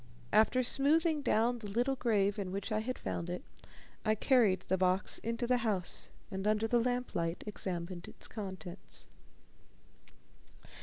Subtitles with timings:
[0.33, 3.43] After smoothing down the little grave in which I had found it,
[4.03, 9.05] I carried the box into the house, and under the lamplight examined its contents.